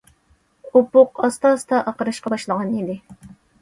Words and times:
ئۇپۇق 0.73 1.23
ئاستا- 1.27 1.53
ئاستا 1.53 1.85
ئاقىرىشقا 1.87 2.37
باشلىغان 2.37 2.77
ئىدى. 2.83 3.01